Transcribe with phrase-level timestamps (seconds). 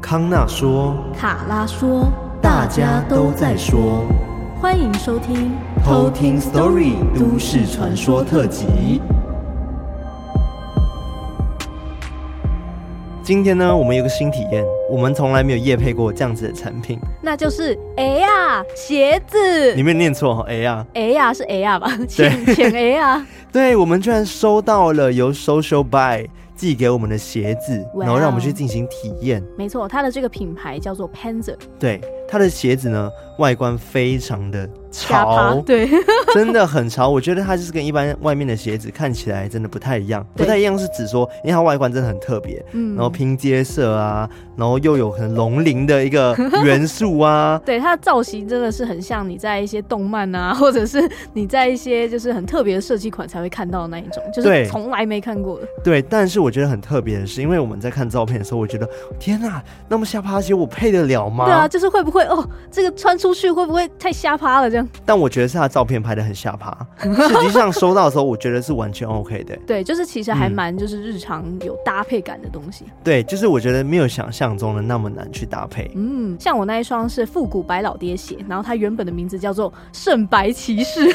[0.00, 2.06] 康纳说，卡拉说，
[2.40, 4.06] 大家都在说，
[4.60, 5.52] 欢迎收听
[5.84, 9.02] 偷听 Story 都市传说特辑。
[13.22, 19.74] 今天呢，我们有个新体验，我们从来没有夜配过这样子的产品，那就是哎呀鞋子。
[19.74, 21.90] 你没有念错哈，哎呀，哎呀是哎呀吧？
[22.08, 23.26] 浅浅哎呀。
[23.52, 26.28] 对，我们居然收到了由 Social Buy
[26.58, 29.40] 寄给我们的鞋子然后让我们去进行体验。
[29.56, 31.56] 没错，它的这个品牌叫做 Panzer。
[31.78, 35.88] 对，它的鞋子呢，外观非常的潮，对，
[36.34, 37.08] 真的很潮。
[37.08, 40.24] 我觉得它就是跟一般外面的鞋子看起来真的不太一样。
[40.36, 47.60] 不太一样是指说，因为它外观真的很特别，嗯，然后拼接色啊，然后又有很龙鳞的一个元素啊。
[47.64, 55.66] 对，它的造型真的是很像你在一些动漫啊， 或者是你在一些就是很特别的设计款才会看到的那一种，就是从来没看过的。
[55.84, 61.44] 对，但是我觉得很特别的是，因为我们在看照片的时候，我觉得天哪，那么下趴鞋我配得了吗？
[61.44, 64.88] 对啊，就是会不会哦，这个穿出去会不会太下趴了这样？
[65.04, 69.56] 但我觉得是他照片拍的很下趴，实际上收到的时候，我觉得是完全 OK 的。
[69.66, 72.84] 对，就是其实还蛮就是日常有搭配感的东西。
[72.86, 72.92] 嗯。
[73.04, 75.90] 对，就是我觉得没有想象中的那么难去搭配。
[75.94, 81.08] 嗯，像我那一双是复古白老爹鞋，然后它原本的名字叫做圣白骑士，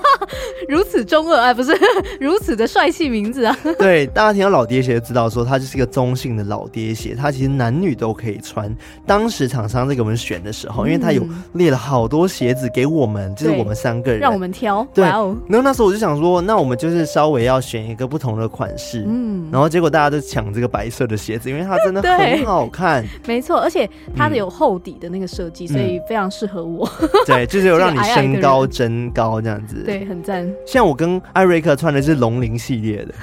[0.68, 1.72] 如此中二哎，不是
[2.20, 3.56] 如此的帅气名字啊。
[3.78, 8.74] 对，大家听到老爹鞋就知道说它就是一个中性的老爹鞋，它其实男女都可以穿。
[9.06, 14.86] 当时厂商在给我们选的时候，因为他有列了好多鞋子给我们，就是我们三个人让我们挑。
[14.94, 19.04] 对，然后那时候我就想说，那我们就是稍微要选一个不同的款式。
[19.06, 23.04] 嗯，然后结果大家都抢这个白色的鞋子，因为它真的 很好看。
[23.26, 26.88] 没错，而且它的有厚底的那个设计，所以非常适合我。
[27.26, 29.82] 对，就是有让你身高增高这样子。
[29.84, 30.48] 对，很赞。
[30.66, 33.14] 像我跟艾瑞克穿的是龙鳞系列的，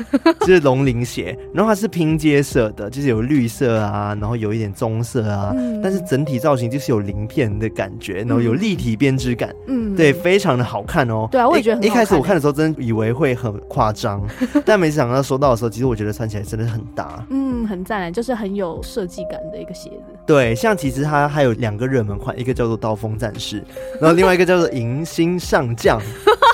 [0.42, 9.54] 就是龙鳞鞋，然后它是拼接色的，就是有绿色啊，然后有一点棕色啊，但是整体造型就是有鳞片的感觉，然后有立体编织感。
[9.68, 11.28] 嗯，对，非常的好看哦。
[11.32, 11.92] 对啊，我也觉得很好看。
[11.92, 14.22] 一开始我看的时候，真的以为会很夸张，
[14.66, 17.26] 但没想到收到的时候，其实我觉得穿起来真的很搭。
[17.30, 20.16] 嗯，很赞，就是很有设计感的一个鞋子。
[20.26, 23.64] 对，像其实它还有两个热门款，一个叫做刀锋战士，
[24.02, 26.02] 然后另外一个叫做迎新上将。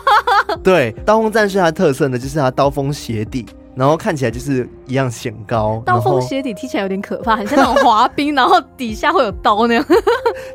[0.64, 3.46] 对，刀锋战士它的特色呢，就是它刀锋鞋底。
[3.74, 9.86] 然后看起来就是一样显高，刀锋鞋底踢起来有点可怕，很像那种滑冰，然后底下会有刀那样，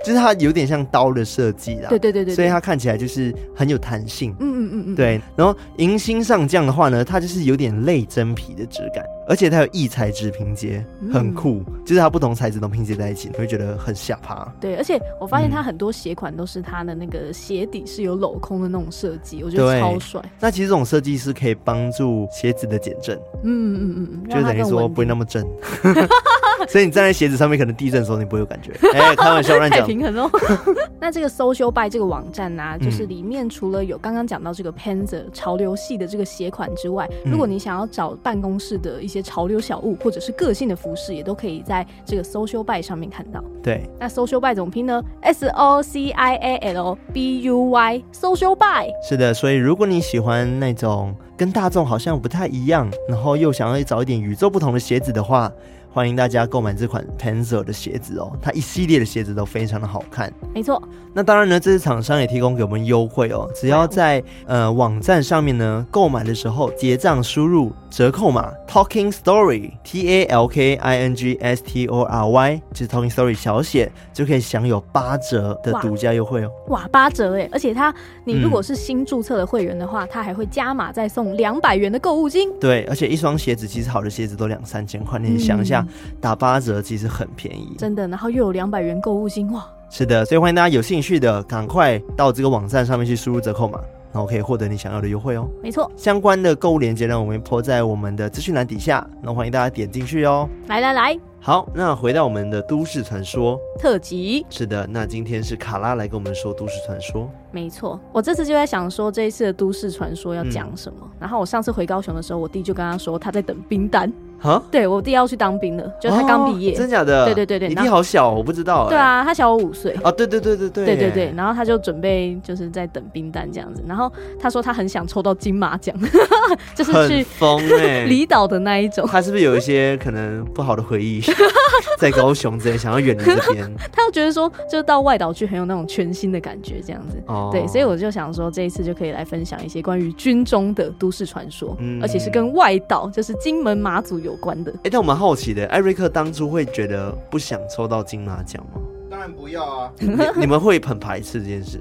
[0.05, 1.89] 就是它有点像刀的设计啦。
[1.89, 4.35] 对对对对，所以它看起来就是很有弹性。
[4.41, 5.21] 嗯嗯嗯嗯，对。
[5.37, 11.63] 然后迎新上将的话呢，它就是有点类真皮的质感，而且它有异材质拼接，很酷。
[11.67, 14.53] 嗯、就是它不同材质都拼接在一起，你会觉得很下趴。
[14.61, 20.23] 对，而且我发现它很多鞋款都是它的那个鞋底是有镂空的那种设计，我觉得超帅。
[20.41, 23.17] 那其实这种设计是可以帮助鞋子的减震。
[23.43, 25.45] 嗯嗯嗯嗯，就等于说不会那么正，
[26.71, 28.73] 所以你站在鞋子上面，可能地震的时候你不会有感觉。
[28.93, 29.81] 哎、欸，开玩笑，乱讲。
[29.81, 30.31] 太平衡哦。
[31.01, 43.43] 那这个 Social Buy 这个网站呢、啊，就是里面除了有刚刚讲到这个 Panzer 潮流系的这个鞋款之外，如果你想要找办公室的一些潮流小物或者是个性的服饰，也都可以在这个 Social Buy 上面看到。
[43.63, 48.89] 对，那 Social Buy 怎么拼呢？S O C I A L B U Y Social Buy。
[49.09, 51.15] 是的，所以如果你喜欢那种。
[51.39, 55.53] 跟大众好像不太一样，然后又想要找一点与众不同的鞋子的话，
[55.97, 60.31] 欢迎大家购买这款 Panzer 的鞋子哦，它一系列的鞋子都非常的好看。
[60.55, 60.83] 没错，
[61.15, 73.11] 那当然呢，这次厂商也提供给我们优惠哦，只要在呃网站上面呢购买的时候结账输入折扣码 Talking Story T A L K I N G S T O R Y，就是 Talking
[73.11, 76.51] Story 小写，就可以享有八折的独家优惠哦。
[76.69, 77.49] 哇，八折哎！
[77.51, 77.95] 而且它
[78.27, 82.53] 你如果是新注册的会员的话，嗯、它还会加码再送两百元的购物金。
[82.61, 85.86] 对，而且一双鞋子其实好的鞋子都两三千块，你想一下。
[85.87, 89.67] 嗯打八折其实很便宜，真的，然后又有两百元购物金哇！
[89.89, 93.79] 是的，所以欢迎大家有兴趣的赶快到这个网站上面去输入折扣码，
[94.13, 95.49] 然后可以获得你想要的优惠哦。
[95.63, 100.49] 没错，相关的购物链接呢，我们会在我们的资讯栏底下，那欢迎大家点进去哦。
[100.67, 107.31] 来来来，好，那回到我们的都市传说特辑，是的，那今天是卡拉来跟我们说都市传说。
[107.53, 114.13] 没错，我这次就在想说这一次的都市传说要讲什么，嗯、然后我上次回高雄的时候，我弟就跟他说他在等兵单。
[114.39, 116.75] 哈，对我弟要去当兵了，就他刚毕业。
[116.75, 117.25] 哦，真假的？
[117.25, 118.87] 对对对对，你弟好小，我不知道。
[118.87, 119.93] 对啊，他小我五岁。
[120.03, 125.97] 啊，对对对对对，对对对，然后他就准备就是在等兵单这样子，然后他说他很想抽到金马奖，
[126.77, 129.07] 就是去疯哎， 离岛的那一种。
[129.07, 131.23] 他是不是有一些可能不好的回忆，
[131.99, 133.71] 在高雄之类，想要远离这边？
[133.93, 137.23] 他又觉得说，就到外岛去很有那种全新的感觉，这样子。
[137.27, 144.71] 哦，对，所以我就想说，这一次就可以来分享一些关于军中的都市传说，嗯，而且是跟外岛，就是金门马祖有关的。
[144.73, 148.81] 哎、欸，但我蛮好奇的，艾瑞克当初会觉得不想抽到金马奖吗？
[149.09, 149.93] 当然不要啊！
[149.99, 150.11] 你，
[150.41, 151.81] 你们会很排斥这件事？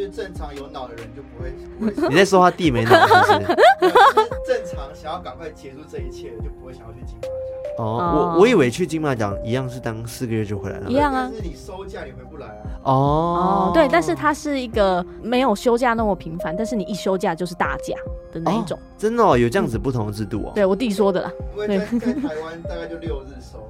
[0.00, 2.08] 就是正常有脑的人就不会不会。
[2.08, 3.56] 你在说他弟没脑是不是？
[4.46, 7.84] 正常想要赶快结束这一切的，就不会想要去金马奖。
[7.84, 11.30] 哦，我我以为去金马奖一样是当四个月就回来了，一样啊。
[11.30, 12.80] 但是你收假你回不来啊。
[12.84, 17.94] 哦哦，对，但是它是一个没有休假那么频繁，但是你一休假就是大假
[18.32, 18.78] 的那一种。
[18.78, 20.52] 哦、真的哦，有这样子不同的制度哦。
[20.54, 21.30] 对我弟说的啦。
[21.56, 23.68] 因为在在台湾大概就六日收，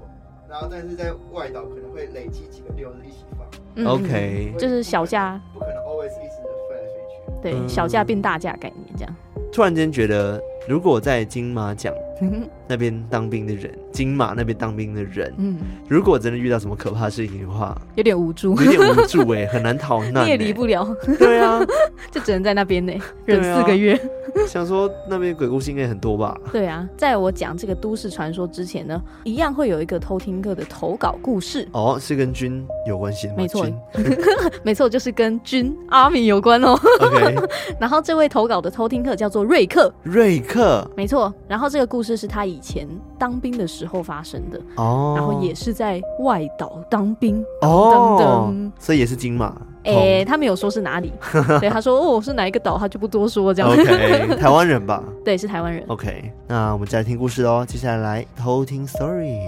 [0.48, 3.39] 然后但是在外岛可能会累积几个六日一起放。
[3.76, 6.36] 嗯、OK，就是小价，不可能 always 一直
[6.68, 7.60] 飞来飞去。
[7.60, 9.16] 对，小价变大价概念这样。
[9.52, 11.92] 突然间觉得，如果在金马奖
[12.70, 15.58] 那边当兵的人，金马那边当兵的人，嗯，
[15.88, 20.86] 如果真的遇到什么可怕的事情的话，有点无助，有点无助哎， 很难逃难，你也离不了。
[21.18, 21.60] 对啊，
[22.12, 22.92] 就只能在那边呢，
[23.24, 24.00] 忍四个月。
[24.46, 26.38] 想说那边鬼故事应该很多吧？
[26.52, 31.66] 对啊，在我讲这个都市传说之前呢，一样会有一个偷听客的投稿故事。
[31.72, 33.38] 哦，是跟军有关系的吗？
[33.38, 33.66] 没错，
[34.62, 36.78] 没错，就是跟军阿米有关哦。
[37.00, 37.34] OK，
[37.80, 39.92] 然后这位投稿的偷听客叫做瑞克。
[40.04, 41.34] 瑞克，没错。
[41.48, 42.86] 然后这个故事是他以前
[43.18, 49.56] 当兵的时候发生的哦，然后也是在外岛当兵哦，所以也是金马。
[49.82, 51.10] 哎、欸，他没有说是哪里，
[51.58, 53.72] 对，他说哦是哪一个岛，他就不多说这样。
[53.72, 55.02] OK，台湾人吧？
[55.24, 55.82] 对，是台湾人。
[55.88, 57.64] OK，那我们再来听故事哦。
[57.66, 59.38] 接下来来偷听 story。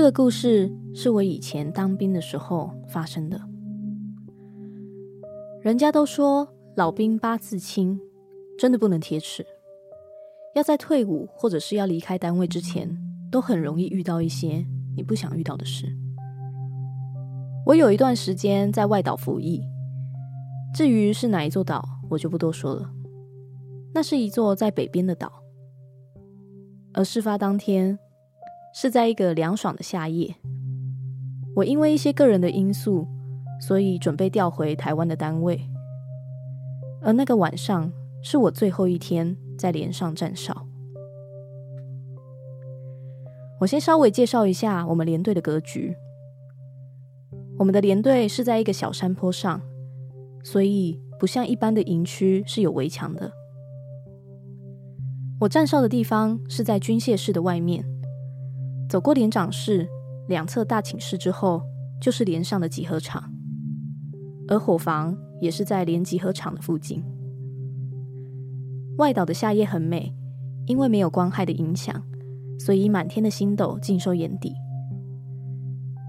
[0.00, 3.38] 这个故事是我以前当兵的时候发生的。
[5.60, 8.00] 人家都说老兵八字轻，
[8.58, 9.44] 真的不能铁齿。
[10.54, 12.88] 要在退伍或者是要离开单位之前，
[13.30, 14.64] 都很容易遇到一些
[14.96, 15.94] 你不想遇到的事。
[17.66, 19.62] 我有一段时间在外岛服役，
[20.74, 22.90] 至于是哪一座岛，我就不多说了。
[23.92, 25.30] 那是一座在北边的岛，
[26.94, 27.98] 而事发当天，
[28.72, 30.34] 是在一个凉爽的夏夜，
[31.56, 33.06] 我因为一些个人的因素，
[33.60, 35.60] 所以准备调回台湾的单位。
[37.02, 37.90] 而那个晚上
[38.22, 40.66] 是我最后一天在连上站哨。
[43.60, 45.96] 我先稍微介绍一下我们连队的格局。
[47.58, 49.60] 我们的连队是在一个小山坡上，
[50.44, 53.32] 所以不像一般的营区是有围墙的。
[55.40, 57.84] 我站哨的地方是在军械室的外面。
[58.90, 59.88] 走过连长室
[60.26, 61.62] 两侧大寝室之后，
[62.00, 63.32] 就是连上的集合场，
[64.48, 67.00] 而伙房也是在连集合场的附近。
[68.98, 70.12] 外岛的夏夜很美，
[70.66, 72.02] 因为没有光害的影响，
[72.58, 74.52] 所以满天的星斗尽收眼底。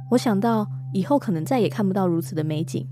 [0.10, 2.88] 我想到以后可能再也看不到如此的美景，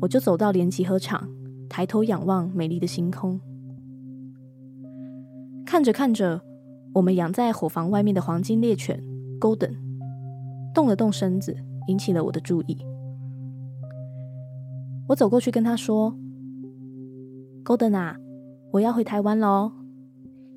[0.00, 1.28] 我就走到连集合场，
[1.68, 3.40] 抬头仰望美丽的星空，
[5.64, 6.42] 看着看着，
[6.94, 9.00] 我们养在伙房外面的黄金猎犬。
[9.42, 9.74] Golden
[10.72, 11.56] 动了动身子，
[11.88, 12.78] 引起了我的注意。
[15.08, 16.14] 我走过去跟他说
[17.64, 18.16] ：“Golden 啊，
[18.70, 19.72] 我要回台湾喽，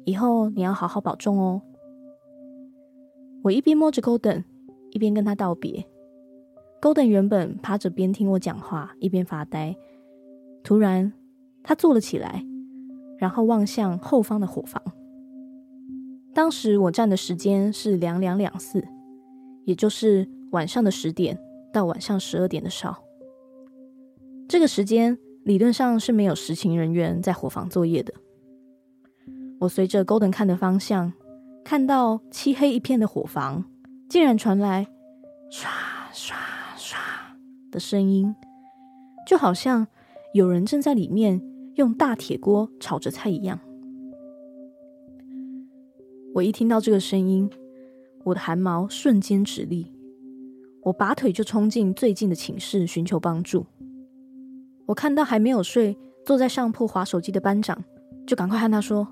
[0.03, 1.63] 以后你要好好保重哦。”
[3.41, 4.43] 我一边摸着 Golden，
[4.91, 5.83] 一边跟他道别。
[6.79, 9.75] Golden 原本趴着边听我讲话，一边发呆。
[10.63, 11.11] 突然，
[11.63, 12.45] 他坐了起来，
[13.17, 14.79] 然后望向后方的伙房。
[16.35, 18.85] 当时我站的时间是两两两四，
[19.63, 21.39] 也就是晚上的十点
[21.71, 23.01] 到晚上十二点的哨。
[24.45, 28.13] 这个时间理论上是没有实勤人员在伙房作业的。
[29.61, 31.13] 我随着 Golden 看的方向，
[31.63, 33.63] 看到漆黑一片的伙房，
[34.09, 34.85] 竟然传来
[35.49, 35.71] 刷
[36.11, 36.35] 刷
[36.75, 36.99] 刷
[37.71, 38.35] 的声音，
[39.25, 39.87] 就好像
[40.33, 41.41] 有人正在里面
[41.75, 43.57] 用大铁锅炒着菜一样。
[46.35, 47.49] 我一听到这个声音，
[48.25, 49.89] 我的汗毛瞬间直立，
[50.81, 53.65] 我拔腿就冲进最近的寝室寻求帮助。
[54.85, 57.81] 我看到还没有睡、坐在上铺滑手机的班长，
[58.27, 59.07] 就赶快和他说：“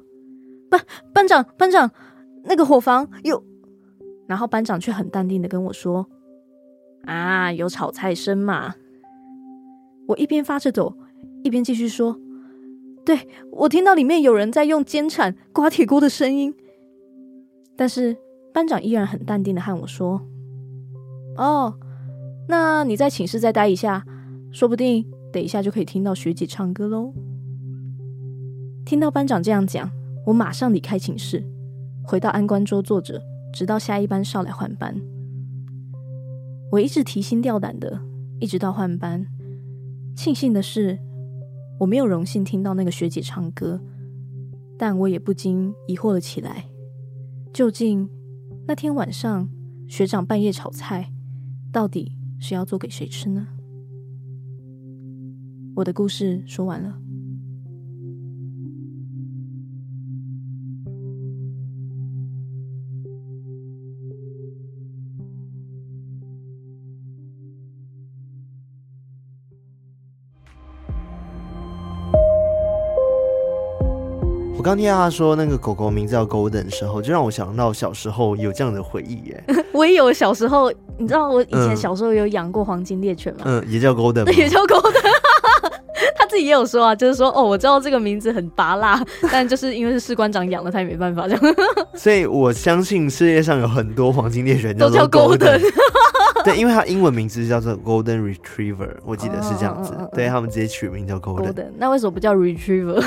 [0.70, 0.82] 班
[1.13, 1.89] 班长，班长，
[2.44, 3.42] 那个伙房有。”
[4.27, 6.06] 然后班长却很淡定的跟我说
[7.08, 8.75] ：“啊，有炒菜声嘛。”
[10.08, 10.98] 我一边发着抖，
[11.42, 12.20] 一边继续说
[13.06, 16.53] ：“对，我听到里面有人在用煎铲刮铁锅的声音。”
[17.75, 18.15] 但是
[18.53, 20.22] 班长依然很淡定的和我说
[21.38, 21.74] ：“哦，
[22.48, 24.06] 那你在寝室再待一下，
[24.51, 27.13] 说不定等一下就可以听到学姐唱歌喽。
[28.86, 29.89] 听到班长这样讲，
[30.25, 31.44] 我马上离开寝室，
[32.03, 33.22] 回到安官桌坐着，
[33.53, 34.96] 直到下一班哨来换班。
[36.72, 38.00] 我一直提心吊胆的，
[38.39, 39.25] 一直到换班。
[40.15, 41.00] 庆幸的是，
[41.80, 43.80] 我没有荣幸听到那个学姐唱歌，
[44.77, 46.65] 但我也不禁疑惑了起来：
[47.53, 48.10] 究竟
[48.65, 49.48] 那天晚上
[49.88, 51.13] 学长半夜炒菜，
[51.72, 53.48] 到底是要做给谁吃呢？
[55.75, 57.00] 我的故事说完了。
[74.63, 79.43] 我刚听到他说那个狗狗名字叫 Golden 的时候，就让我想到小时候有这样的回忆耶。
[79.74, 83.41] 我也有小时候，你知道我以前小时候有养过黄金猎犬吗？
[83.43, 84.93] 嗯，也叫 Golden， 也叫 Golden。
[86.15, 91.55] 他自己也有说啊，就是说哦，我知道这个名字很拔辣，但就是因为是士官长养的，他也没办法这样。
[91.96, 95.60] 所以我相信世界上有很多黄金猎犬都叫 Golden。
[96.46, 99.93] 对，因为它英文名字叫做 Golden Retriever，我记得是这样子。
[99.98, 101.53] Oh, 对，他们直接取名叫 Golden。
[101.53, 103.01] Golden，那为什么不叫 Retriever？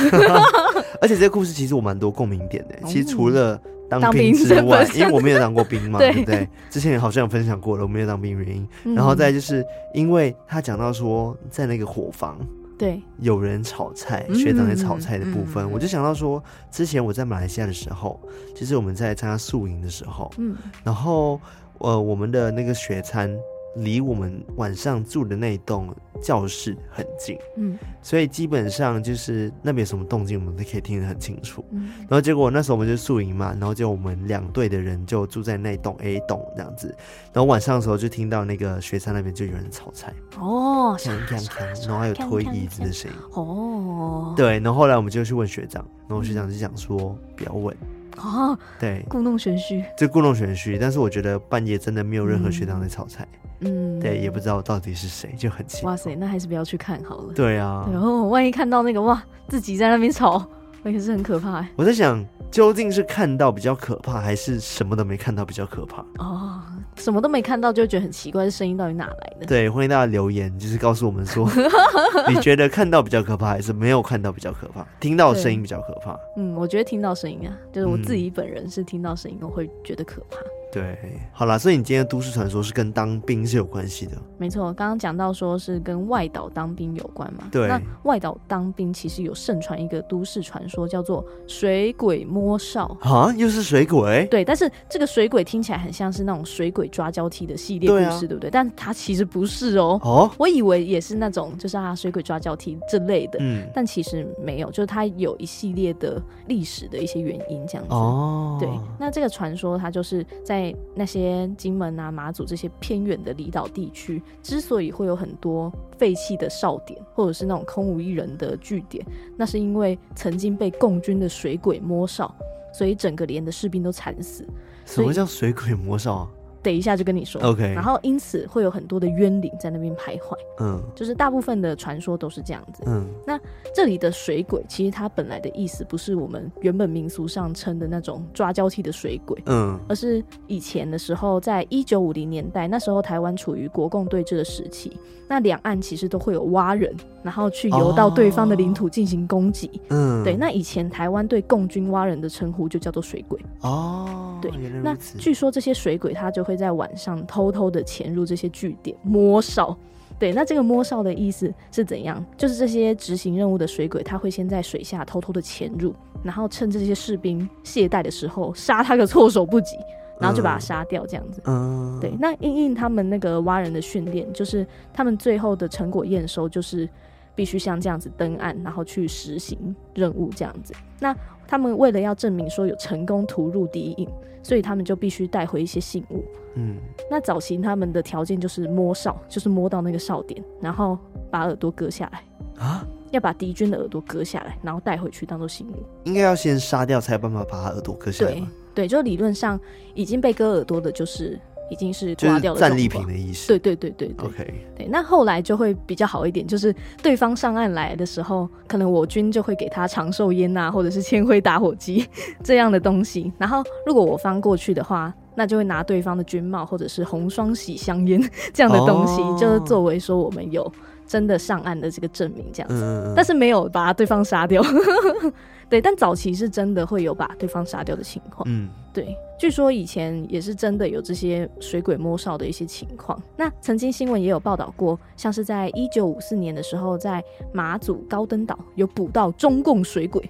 [1.01, 2.77] 而且这个故事其实我蛮多共鸣点的。
[2.87, 6.49] 其实除了当兵之外，因为我没有当过兵嘛， 对不对？
[6.71, 8.95] 之前好像有分享过了，我没有当兵原因。
[8.95, 12.39] 然后再就是因为他讲到说，在那个伙房，
[12.79, 18.21] 对，有人炒菜，学长在炒菜的部分，我就想到说，之前我在马来西亚的时候，
[18.55, 21.41] 其实我们在参加宿营的时候，嗯，然后。
[21.79, 23.31] 呃，我们的那个学餐
[23.77, 31.65] 离我们晚上住的那栋教室很近，嗯，所以基本上就是那边有什么动静，我们都可以听得很清楚。
[31.73, 36.89] 嗯，然后结果那时候我们就宿营嘛，然后就我们两队的人就住在那栋 A 栋这样子，
[37.33, 40.13] 然后晚上的时候就听到那个学餐那边就有人炒菜。
[40.39, 47.77] 哦，锵锵锵，然后还有推椅子的声音哦，对，然后后来我们就去问学长，然后学长就讲说不要问。
[48.17, 50.79] 哦，对，故弄玄虚，这故弄玄虚。
[50.79, 53.27] 但是我觉得半夜真的没有任何学长在炒菜，
[53.61, 55.93] 嗯，对，也不知道到底是谁，就很奇怪。
[55.93, 57.33] 哇塞，那还是不要去看好了。
[57.35, 60.47] 对啊，然后万一看到那个哇，自己在那边炒，
[60.87, 61.67] 那可是很可怕。
[61.75, 66.01] 我在想，究竟是看到比较可怕，还是什么都没看到比较可怕？
[66.19, 66.63] 哦。
[66.95, 69.47] 什么都没看到，就觉得很奇怪，这声音到底哪来的？
[69.47, 71.47] 对，欢迎大家留言，就是告诉我们说，
[72.31, 74.87] 你觉得看到比较可怕，还是没有看到比较可怕？
[75.01, 76.17] 听到声音比较可怕？
[76.39, 80.39] 嗯，我觉得听到声音啊，就是我自己本人是听到声音，我会觉得可怕。
[80.77, 80.95] 对，
[81.33, 84.13] 好啦，所以你今天的都市传说是跟当兵是有关系的。
[84.37, 87.45] 没错，刚刚讲到说是跟外岛当兵有关嘛。
[87.51, 92.95] 对，那外岛当兵其实有盛传一个都市传说，叫做水鬼摸哨。
[93.01, 94.27] 啊，又是水鬼？
[94.31, 98.51] 对，但是这个水鬼听起来很像是那种水鬼抓交替的系列故事，对，啊、对不对？
[98.51, 99.99] 但它其实不是哦。
[100.05, 103.39] 哦，我以为也是那种，就是啊，水鬼抓交替这类的。
[103.41, 107.95] 嗯，但其实没有，就是它有一系列的历史的一些原因这样子。
[107.95, 108.69] 哦，对，
[109.01, 110.66] 那这个传说它就是在。
[110.95, 119.05] 那些金门啊、马祖这些偏远的离岛地区，之所以会有很多废弃的哨点，或者是那种空无一人的据点，
[119.37, 122.35] 那是因为曾经被共军的水鬼摸哨，
[122.73, 124.47] 所以整个连的士兵都惨死。
[124.85, 126.31] 什么叫水鬼摸哨啊？
[126.67, 127.63] 等一下就跟你说，OK。
[127.75, 133.07] 然后因此会有很多的冤灵在那边徘徊，嗯，就是大部分的传说都是这样子，嗯。
[133.25, 133.39] 那
[133.73, 146.93] 这里的水鬼，其实它本来的意思不是我们原本民俗上称的那种抓交替的水鬼，嗯，而是以前的时候，在一九五零年代，那时候台湾处于国共对峙的时期，那两岸其实都会有蛙人，
[147.23, 150.35] 然后去游到对方的领土进行攻击，嗯，对。
[150.35, 154.51] 那以前台湾对共军蛙人的称呼就叫做水鬼，哦，对。
[154.83, 156.56] 那据说这些水鬼他就会。
[156.57, 159.77] 在晚上偷偷的潜入这些据点摸哨，
[160.19, 162.25] 对，那这个摸哨的意思是怎样？
[162.37, 169.77] 就是这些执行任务的水鬼，他会先在水下偷偷的潜入，然后趁这些士兵懈怠的时候杀他个措手不及，
[170.19, 171.43] 然后就把他杀掉，这样子。
[171.45, 172.11] 嗯，对。
[172.19, 176.89] 那因应他们那个挖人的训练，就是他们最后的成果验收，就是
[177.37, 180.75] 必须像这样子登岸，然后去实行任务这样子。
[180.99, 181.15] 那
[181.47, 184.09] 他们为了要证明说有成功突入敌营，
[184.43, 186.25] 所以他们就必须带回一些信物。
[186.55, 186.79] 嗯，
[187.11, 190.99] 那早期他们的条件就是摸哨，就是摸到那个哨点，然后
[191.31, 192.25] 把耳朵割下来
[192.65, 195.85] 啊，要把敌军的耳朵割下来，然后带回去当做信物。
[196.05, 198.33] 应该要先杀掉才有办法把他耳朵割下来。
[198.33, 199.61] 对对，就理论上
[199.95, 201.39] 已经被割耳朵的，就是。
[201.71, 203.49] 已经是挂掉了，战利品的意思。
[203.49, 204.27] 对对对对对。
[204.27, 204.55] OK。
[204.77, 212.07] 对，那后来就会比较好一点，就是对方上岸来的时候，可能我军就会给他长寿烟啊，或者是千灰打火机
[212.45, 213.33] 这样的东西。
[213.39, 218.19] 然后如果我方过去的话，那就会拿对方的军帽或者是红双喜香烟
[218.55, 220.71] 这样的东西，哦、就是作为说我们有
[221.07, 222.83] 真的上岸的这个证明，这样子。
[222.83, 224.63] 嗯、但是没有把对方杀掉。
[225.69, 228.47] 对，但早期是真的会有把对方杀掉的情况。
[228.49, 233.21] 嗯，对，据说以前也是真的有这些水鬼摸哨的一些情况。
[233.37, 237.21] 那曾经新闻也有报道过，像是在一九五四年的时候，在
[237.53, 240.23] 马祖高登岛有捕到中共水鬼。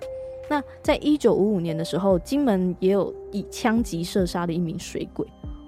[0.48, 5.26] 那在一九五五年的时候，金门也有以枪击射杀的一名水鬼。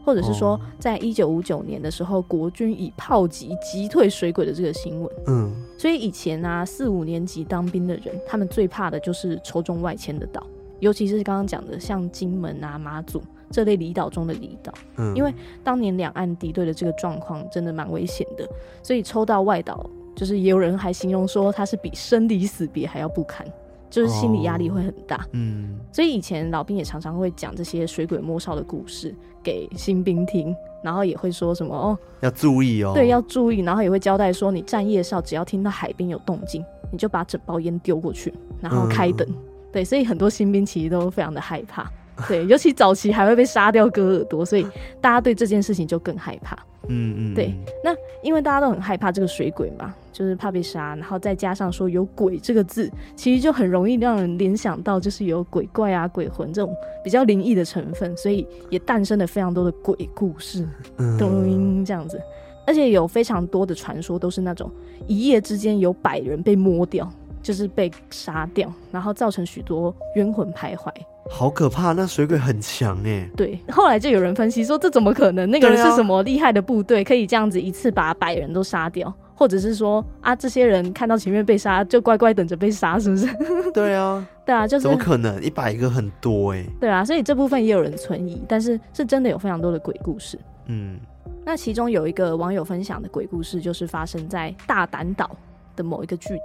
[0.09, 5.13] 或者是说，在一九五九年的时候，国军以炮击击退水鬼的这个新闻。
[5.27, 10.47] 嗯，所以以前啊，四五年级当兵的人，他们最怕的就是抽中外迁的岛，
[10.81, 14.73] 尤其是刚刚讲的像金门啊、马祖这类离岛中的离岛。
[14.97, 15.31] 嗯，因为
[15.63, 18.49] 当年两岸敌对的这个状况真的蛮危险的，
[18.83, 23.47] 所以抽到外岛，就是也有人还形容说，它是比生离死别还要不堪。
[23.91, 39.35] 就是心理压力会很大，哦，嗯，所以以前老兵也常常会讲这些水鬼摸哨的故事给新兵听，然后也会说什么哦，要注意哦，对，要注意，然后也会交代说，你站夜哨，只要听到海边有动静，你就把整包烟丢过去，然后开灯，嗯，
[39.73, 41.91] 对，所以很多新兵其实都非常的害怕。
[42.27, 44.67] 对，尤其早期还会被杀掉割耳朵，所以
[45.01, 46.57] 大家对这件事情就更害怕。
[46.89, 47.55] 嗯嗯，对。
[47.85, 60.67] 那因为大家都很害怕这个水鬼嘛，就是怕被杀，然后再加上说有“鬼”这个字，其实就很容易让人联想到就是有鬼怪啊、鬼魂这种比较灵异的成分，所以也诞生了非常多的鬼故事，
[61.17, 62.21] 咚这样子。
[62.67, 64.69] 而且有非常多的传说都是那种
[65.07, 67.09] 一夜之间有百人被摸掉，
[67.41, 70.93] 就是被杀掉，然后造成许多冤魂徘徊。
[71.31, 71.93] 好可怕！
[71.93, 73.31] 那水鬼很强哎。
[73.37, 75.49] 对，后来就有人分析说，这怎么可能？
[75.49, 79.15] 那个人是什么厉害的部队，可以这样子一次把百人都杀掉？
[79.39, 83.29] 或者是说啊，这些人看到前面被杀，就乖乖等着被杀，是不是？
[83.73, 85.41] 对啊，对啊，就是怎么可能？
[85.41, 86.65] 一百个很多哎。
[86.81, 90.37] 对啊，所以这部分也有人存疑，但是是真的有非常多的鬼故事。
[90.67, 90.99] 嗯，
[91.45, 95.31] 那其中有一个网友分享的鬼故事，就是发生在大胆岛
[95.77, 96.43] 的某一个据点。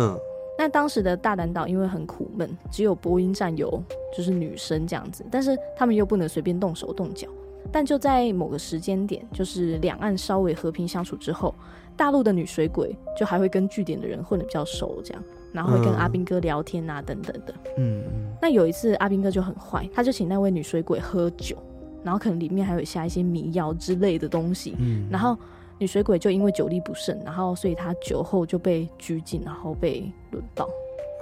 [0.00, 0.18] 嗯。
[0.58, 3.82] 那当时的大胆岛因为很苦闷，只有播音站有
[4.16, 7.26] 就是女生这样子，但是他们又不能随便动手动脚。
[7.72, 11.52] 但就在某个时间点，就是两岸稍微和平相处之后，
[11.96, 17.54] 大陆的女水鬼就还会跟据点的人混得比较熟，这样，然后会跟阿兵哥聊天啊等等的。
[17.78, 18.02] 嗯，
[18.40, 21.56] 那有一次阿兵哥就很坏，他就请那位女水鬼喝酒，
[22.02, 25.36] 然后可能里面还有下一些迷药之类的东西，嗯，然后。
[25.76, 30.68] 女水鬼就因为酒力不慎，然后所以她酒后就被拘禁，然后被轮到。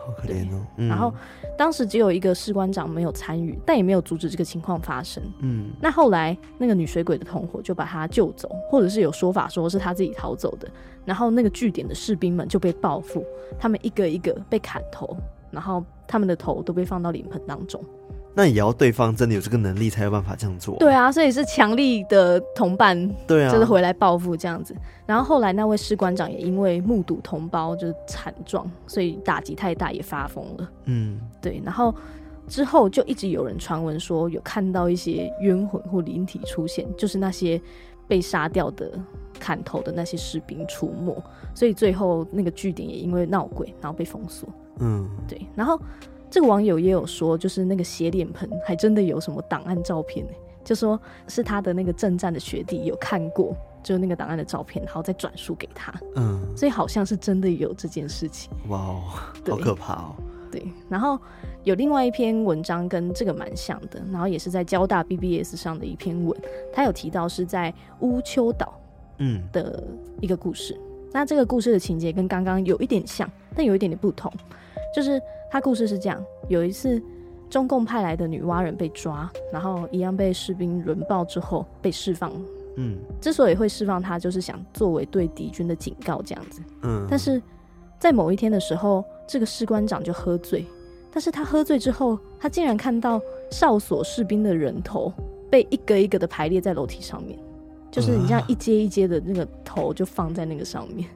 [0.04, 0.66] 好可怜哦。
[0.76, 1.12] 嗯、然后
[1.56, 5.22] 当时只有一个士官长没有参与，但也没有阻止这个情况发生。
[5.40, 5.70] 嗯。
[5.80, 10.68] 那后来那个女水鬼的同伙就把她救走，或者是有说法说是她自己逃走的。
[11.04, 13.24] 然后那个据点的士兵们就被报复，
[13.58, 15.16] 他们一个一个被砍头，
[15.50, 17.82] 然后他们的头都被放到脸盆当中。
[18.34, 20.76] 那也要对方真的有这个能力才有办法这样做。
[20.78, 24.74] 对啊，所以是强力的同伴，对啊，就是回来报复这样子。
[25.04, 30.70] 然后后来那位士官长也因为目睹同胞就是惨状，所以打击太大也发疯了。
[30.86, 31.60] 嗯，对。
[31.62, 31.94] 然后
[32.48, 37.60] 之后就一直有人传闻说有看到一些冤魂或灵体出现，就是那些
[38.08, 38.90] 被杀掉的
[39.38, 41.14] 砍头的那些士兵出没。
[41.54, 44.48] 所以最后那个据点也因为闹鬼，然后被封锁。
[44.78, 45.38] 嗯，对。
[45.54, 45.78] 然后。
[46.32, 50.32] 这个网友也有说，就是那个斜脸盆还真的有什么档案照片呢？
[50.64, 55.92] 就说是他的那个正战的学弟有看过，就那个档案的照片，然后再转述给他。
[56.16, 58.50] 嗯，所以好像是真的有这件事情。
[58.68, 59.02] 哇哦，
[59.46, 60.14] 好可怕哦。
[60.50, 61.18] 对，然后
[61.64, 66.34] 有另外一篇文章跟这个蛮像的，然后也是在交大 BBS 上的一篇文，
[66.72, 68.80] 他有提到是在乌丘岛
[69.18, 69.84] 嗯的
[70.18, 70.74] 一个故事。
[70.80, 74.32] 嗯，那这个故事的情节跟刚刚有一点像，但有一点点不同。
[74.94, 75.18] 就是
[75.52, 76.98] 他故事是这样：有一次，
[77.50, 82.32] 中共派来的女娲人被抓，然后一样被士兵轮爆之后被释放。
[82.76, 86.62] 嗯，之所以会释放他，就是想作为对敌军的警告这样子。
[86.84, 87.40] 嗯，但是
[87.98, 90.64] 在某一天的时候，这个士官长就喝醉，
[91.12, 95.12] 但是他喝醉之后，他竟然看到哨所士兵的人头
[95.50, 97.38] 被一个一个的排列在楼梯上面，
[97.90, 101.06] 就是你这样一阶一阶的那个头就放在那个上面，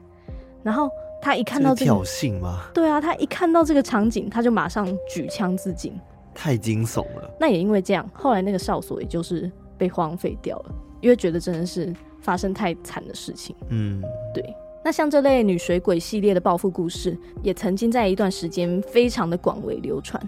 [0.61, 0.87] 然后。
[1.21, 2.63] 他一看到这个挑衅吗？
[2.73, 5.99] 对啊，他一看到这个场景，他就马上举枪自尽，
[6.33, 7.29] 太惊悚了。
[7.39, 13.55] 那也因为这样，后来那个哨所也就是被荒废掉了，因为觉得真的是发生太惨的事情。
[13.69, 14.01] 嗯，
[14.33, 14.43] 对。
[14.83, 20.21] 那像这类女水鬼系列的报复故事，也曾经在一段时间非常的广为流传。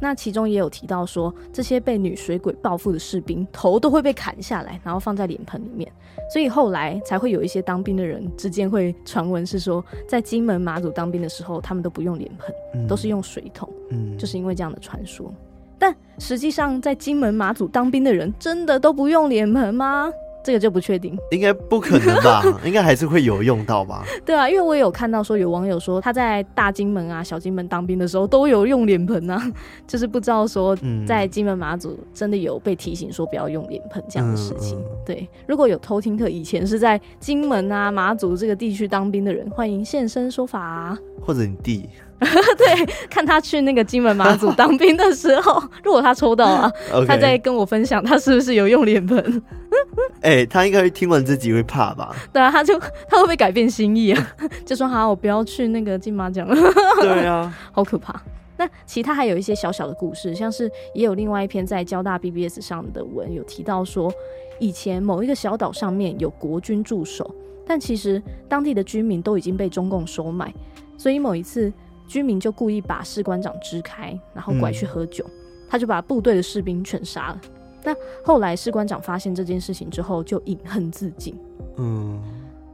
[0.00, 5.90] 那其中也有提到说，这些被女水鬼报复的士兵头都会被砍下来，然后放在脸盆里面，
[6.32, 15.32] 所以后来才会有一些当兵的人之间会传闻是说，在金门马祖当兵的时候，他们都不用脸盆，都是用水桶，嗯，就是因为这样的传说。
[15.78, 20.12] 但实际上在金门马祖当兵的人，真的都不用脸盆吗？
[20.42, 22.42] 这个就不确定，应该不可能吧？
[22.64, 24.04] 应该还是会有用到吧？
[24.24, 29.40] 对啊，因为我有看到说有网友说他在大金门啊、小金门当兵的时候都有用脸盆啊，
[29.86, 30.76] 就是不知道说
[31.06, 34.78] 在金门马祖真的有被提醒说不要用脸盆这样的事情。
[34.78, 40.98] 嗯嗯、对，如果有偷听课以前是在金门啊、马祖这个地区当兵的人，欢迎现身说法啊。
[41.20, 41.88] 或者你弟。
[42.20, 46.70] 对，看他去那个金门马祖当兵的时候，如果他抽到啊.
[47.08, 49.42] 他在跟我分享他是不是有用脸盆。
[50.22, 52.14] 哎、欸，他应该会听完自己会怕吧？
[52.32, 54.36] 对啊，他就他会不会改变心意啊？
[54.64, 56.54] 就说好，我不要去那个金马奖了。
[57.00, 58.20] 对啊，好可怕。
[58.56, 64.12] 那其他还有一些小小的故事，像是也有另外一篇在交大 BBS 上的文有提到说，
[64.58, 67.34] 以前某一个小岛上面有国军驻守，
[67.66, 70.52] 但其实当地的居民都已经被中共收买，
[70.96, 71.72] 所以某一次。
[72.10, 75.30] 居民就故意把士官长支开，然后拐去喝酒，嗯、
[75.68, 77.40] 他就把部队的士兵全杀了。
[77.82, 81.34] 那后来士官长发现这件事情之后，就饮恨自尽。
[81.76, 82.20] 嗯，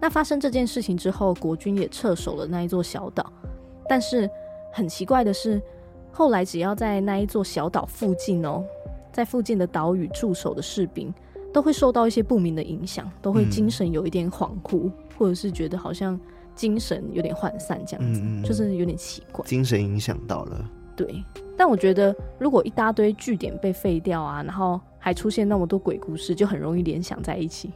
[0.01, 3.33] 那发生这件事情之后，国军也撤守了那一座小岛。
[3.88, 4.29] 但是
[4.73, 5.61] 很奇怪的是，
[6.12, 8.64] 后来只要在那一座小岛附近哦，
[9.12, 11.12] 在附近的岛屿驻守的士兵，
[11.53, 16.19] 都会受到一些不明的影响，都会精神有一点恍惚，嗯、或者是觉得好像。
[16.57, 19.45] 精神有点涣散，这样子，嗯、就是有点奇怪。
[19.45, 20.64] 精神影响到了。
[20.97, 21.23] 对，
[21.55, 27.71] 但我觉得如果一大堆据点被废掉啊，然后还出现那么多鬼故事，就很容易联想在一起，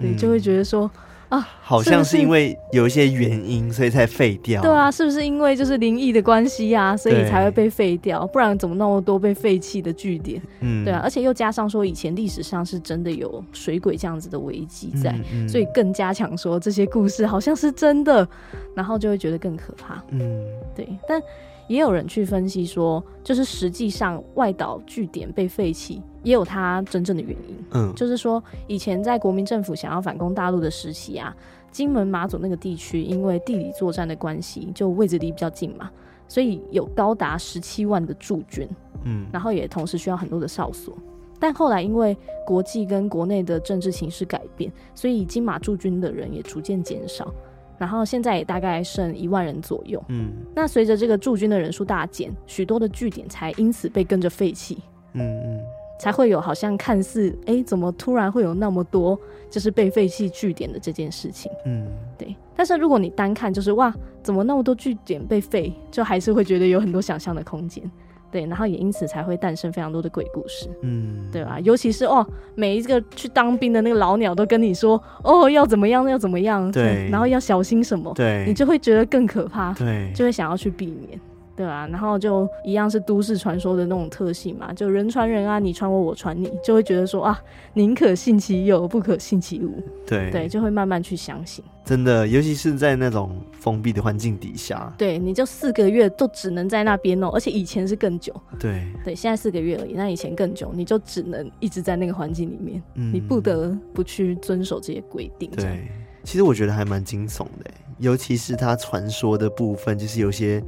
[0.00, 0.90] 对，嗯、就会觉得说。
[1.28, 4.60] 啊，好像是因为有一些原因，所以才废掉。
[4.60, 8.26] 对啊，是不是因为就是灵异的关系啊，所以才会被废掉？
[8.26, 10.42] 不然怎么那么多被废弃的据点？
[10.60, 18.28] 嗯，对啊，而且又加上说以前历史上是真的有水鬼这样子的危机在，嗯嗯、所以更加强说这些故事好像是真的，
[18.74, 20.04] 然后就会觉得更可怕。
[20.10, 21.22] 嗯，对，但。
[21.68, 27.56] 也有人去分析说，就是实际上外岛据点被废弃，也有它真正的原因。
[27.72, 31.34] 嗯，就是说以前在国民政府想要反攻大陆的时期啊，
[31.70, 35.90] 金门马祖那个地区因为地理作战的关系，就位置离比较近嘛，
[36.28, 38.68] 所以有高达十七万的驻军。
[39.04, 40.96] 嗯，然后也同时需要很多的哨所。
[41.40, 47.34] 但后来因为国际跟国内的政治形势改变，所以金马驻军的人也逐渐减少。
[47.78, 50.00] 然后现在也大概剩一万人左右。
[50.06, 54.78] 嗯，那随着这个驻军的人数大减，许多的据点才因此被跟着废弃。
[55.14, 55.60] 嗯嗯，
[56.02, 59.16] 才会有好像看似哎，怎么突然会有那么多
[59.48, 61.48] 就是被废弃据点的这件事情。
[61.64, 61.86] 嗯，
[62.18, 62.34] 对。
[62.56, 67.88] 但是如果你单看，就是哇，怎么那么多据点被废，就还是会觉得有很多想象的空间。
[68.32, 71.60] 对，然后也因此才会诞生非常多的鬼故事，嗯，对吧？
[71.60, 81.20] 尤其是哦，每一个去当兵的那个老鸟都跟你说，哦，要怎么样，要怎么样，对，对，然后要小心什么，对，你就会觉得更可怕，对，就会想要去避免。
[81.54, 87.38] 对啊，然后就一样是都市传说的那种特性嘛，就人传人啊，你传我，我传你，就会觉得说啊，
[87.74, 89.82] 宁可信其有，不可信其无。
[90.06, 91.62] 对对，就会慢慢去相信。
[91.84, 98.32] 真的，尤其是在那种封闭的环境底下，对，你就四个月都只能在那边哦，而且以前是更久。
[98.58, 105.50] 对对，现在四个月而已，那以前更久，你就只能一直在那个环境里面，嗯、你不得不去遵守这些规定。
[105.50, 105.88] 对，
[106.24, 110.62] 其实我觉得还蛮惊悚的，尤其是他传说的部分，就是有些。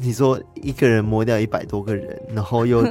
[0.00, 2.82] 你说一个人摸掉一百多个人，然后又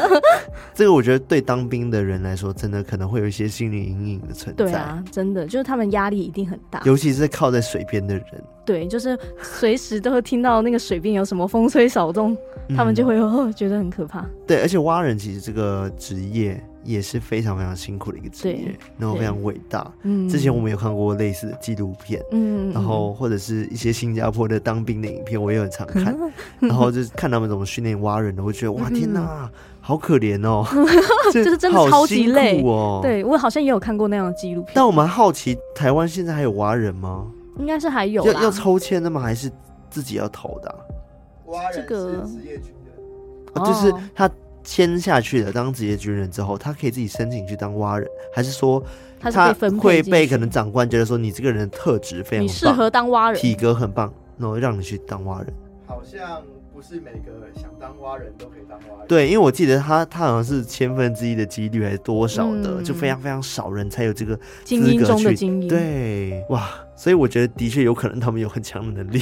[0.74, 4.64] 这个，我觉得对当兵的人来说，真的可能会有一些心理阴影的存在。
[4.64, 8.24] 对啊，真的就是他们压力一定很大，尤其是靠在水边的人。
[8.64, 12.36] 对，就是随时都会听到那个水边有什么风吹草动，
[12.68, 14.24] 嗯、他们就会哦觉得很可怕。
[14.46, 16.62] 对，而且蛙人其实这个职业。
[16.90, 19.90] 也是非常非常辛苦的一个职业，然后非常伟大。
[20.02, 26.16] 嗯，之前我们有看过类似的纪录片，嗯，然后或者是一些新加坡的当兵的影片，我也很常看。
[26.60, 29.50] 嗯、 然后就是看他们怎么训练蛙人的，我觉得哇，天哪，嗯、
[29.80, 30.66] 好可怜哦，
[31.32, 33.00] 就是真的超级累哦。
[33.02, 34.72] 对，我好像也有看过那样的纪录片。
[34.74, 37.26] 但我蛮好奇，台湾现在还有蛙人吗？
[37.58, 38.24] 应该是还有。
[38.26, 39.20] 要要抽签的吗？
[39.20, 39.50] 还是
[39.88, 40.76] 自己要投的、啊？
[41.46, 42.94] 蛙人是职业军人，
[43.54, 44.30] 这个、就是他。
[44.62, 48.82] 签下去的当职业军人之后，他可以自己申请去当蛙人，还是说
[49.18, 55.52] 他会被可能长官觉得说你这个人的特质非常棒，你适合当蛙人，体格很棒，然后让你去当蛙人？
[55.86, 56.42] 好像。
[56.80, 59.06] 不是每个想当蛙人都可以当蛙人。
[59.06, 65.68] 对，因为我记得他他好像是千分之一的几率还是多少的，嗯、就非常非常少人才有这个精英中的精英。
[65.68, 69.20] 对，哇，所以我觉得的确有可能他们有很强的能力。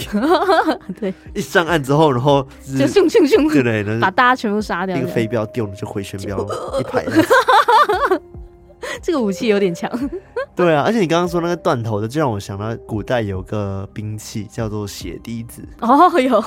[1.00, 6.46] 对，一上岸之后，然后就咻咻咻，对对对，把大家全部杀掉，一个飞镖丢了就回旋镖
[6.78, 7.04] 一排。
[9.02, 9.90] 这个武器有点强，
[10.54, 15.62] 对啊，而且你刚刚说那个断头的，就让我想到古代有个兵器叫做血滴子。
[15.80, 16.42] 哦，有，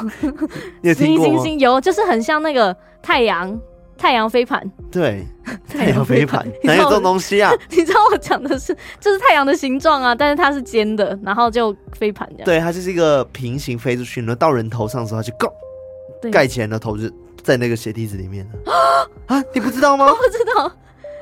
[0.81, 3.59] 你有听过有，就是很像那个太阳
[3.97, 5.25] 太阳飞盘，对，
[5.69, 7.51] 太阳飞盘，哪有这种东西啊？
[7.69, 12.45] 你知道我讲的是，就是太阳的形状啊，但是它是尖的，然后就飞盘这样。
[12.45, 17.09] 对，它就是一个平行飞出去，然后到人头上的时候，它就盖盖起来的头就
[17.43, 18.47] 在那个血滴子里面。
[19.27, 20.07] 啊，你不知道吗？
[20.07, 20.71] 我不知道，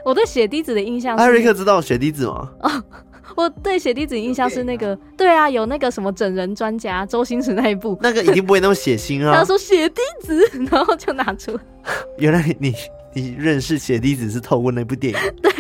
[0.06, 1.24] 我对血滴子的印象是。
[1.24, 2.50] 艾瑞克知道血滴子吗？
[2.62, 2.84] 哦，
[3.36, 9.36] 我对血滴子印象是那个，对啊，有那个什么整人专家周星驰那一部，那个一定不会那么血腥啊。
[9.38, 11.58] 他说血滴子， 然后就拿出。
[12.18, 12.74] 原来你
[13.14, 15.20] 你认识血滴子是透过那部电影？
[15.42, 15.52] 对，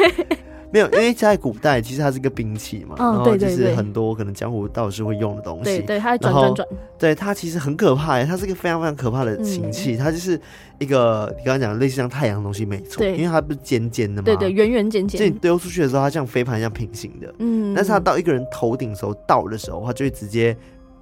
[0.71, 5.63] 没有，因为在古代其实它是一个兵器嘛，哦、然后就是很多可能江湖道士会用的东西。
[5.63, 6.67] 对对，它转转转。
[6.97, 10.39] 对，它其实很可怕，它是一个非常非常可怕的形器，嗯、它就是
[10.77, 12.99] 一个你刚刚讲的类似像太阳的东西，没错。
[12.99, 15.19] 对，因为它不是尖尖的嘛，对对，圆圆尖尖。
[15.19, 17.33] 就你丢出去的时候，它像飞盘一样平行的。
[17.39, 17.73] 嗯。
[17.73, 20.55] 但是它到一个人头顶的时候，倒的时候，它就会直接。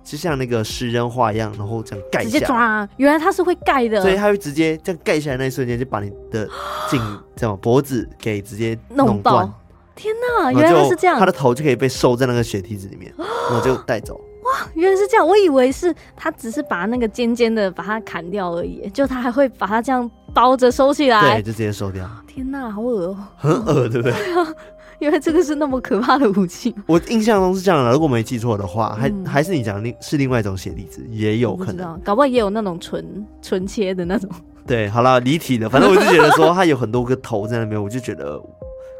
[0.07, 2.31] 就像那个食人花一样，然后这样盖下来。
[2.31, 4.01] 直接抓，原来它是会盖的。
[4.01, 6.47] 所以它会直接这样盖下来那一瞬间，就把你的
[6.89, 7.01] 颈
[7.35, 9.51] 这样脖子给直接弄断。
[9.95, 11.19] 天哪，原来是这样。
[11.19, 14.15] 它的头就可以被收在那个血梯子里面， 然后就带走。
[14.15, 15.27] 哇，原来是这样。
[15.27, 21.35] 我以为是它只是把那个尖尖的把它砍掉而已，就它还会把它这样包着收起来。
[21.35, 22.09] 对，就直接收掉。
[22.25, 24.13] 天哪，好恶哦，很恶，对不对？
[24.99, 27.91] 因为这个是那么可怕的武器，我印象中是这样的。
[27.91, 34.29] 如果没记错的话，还还是你讲另是另外一种血滴子，也有可能，搞不好也有那种纯纯切的那种。
[34.65, 35.69] 对，好了，离体的。
[35.69, 38.41] 反正我就觉得说，它有很多个头在那边，我就觉得，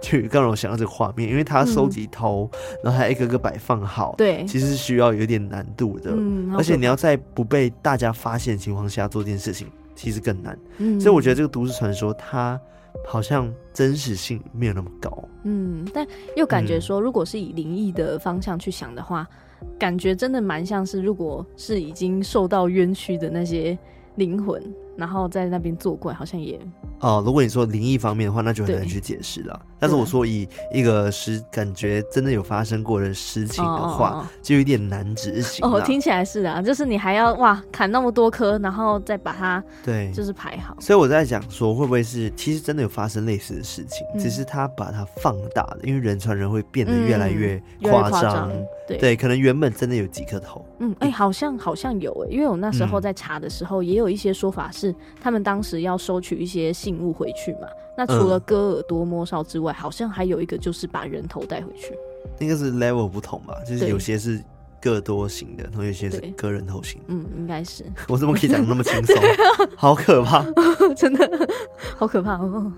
[0.01, 2.49] 去刚让我想到这个画面，因为它收集头，
[2.83, 6.11] 然后还一个个摆放好，对，其实是需要有点难度的。
[6.15, 10.57] 嗯，而且你要在不被大家发现的情况下做这件事情，其实更难。
[10.77, 12.59] 嗯，所以我觉得这个都市传说它。
[13.05, 19.27] 好像真实性没有那么高，嗯，但又感觉说，如果是以灵异的方向去想的话，
[19.61, 23.77] 嗯、感觉真的蛮像是，如果是已经受到冤屈的那些
[24.15, 24.61] 灵魂。
[24.97, 26.59] 然后在那边作怪，好像也
[26.99, 27.21] 哦。
[27.25, 29.59] 如果你说灵异方面的话，那就很难去解释了。
[29.79, 35.63] 但是我说以一个实感觉真的有发生过的事情的话，哦哦哦就有点难执行。
[35.65, 40.75] 哦，听起来是啊，就是你还要哇砍那么多棵，然后再把它对，就是排好。
[40.79, 48.49] 所以我在讲说，会不会是其实真的有发生类似的事情，嗯、只是他把它放大了，因为人传人会变得越来越夸张。
[48.49, 50.65] 嗯对，对，可能原本真的有几颗头。
[50.79, 54.86] 嗯，哎、欸，好像好像有哎，因为我那时候在查的时候，也有一些说法是，
[55.21, 57.67] 他们当时要收取一些信物回去嘛。
[57.97, 61.93] 那除了割耳朵摸哨之外，好像还有一个就是把人头带回去。
[62.39, 64.39] 应该是 level 不同吧，就是有些是
[64.79, 67.01] 割多型的，然后有些是割人头型。
[67.07, 67.83] 嗯，应该是。
[68.07, 69.15] 我怎么可以讲那么轻松？
[69.17, 70.45] 啊、好可怕，
[70.95, 71.49] 真的
[71.95, 72.71] 好可怕哦。